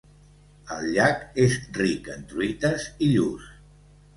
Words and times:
El 0.75 0.87
llac 0.95 1.21
és 1.43 1.57
ric 1.81 2.09
en 2.15 2.25
truites 2.33 2.89
i 3.07 3.11
lluç. 3.13 3.49